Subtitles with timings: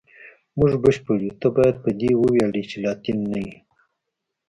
[0.57, 3.57] موږ بشپړ یو، ته باید په دې وویاړې چې لاتین نه یې.